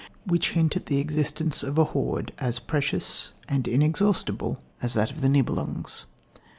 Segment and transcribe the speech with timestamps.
[0.25, 5.21] which hint at the existence of a hoard as precious and inexhaustible as that of
[5.21, 6.07] the Nibelungs.